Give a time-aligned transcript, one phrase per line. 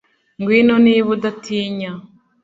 [0.39, 1.91] Ngwino niba udatinya